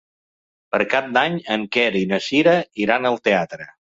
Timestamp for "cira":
2.29-2.57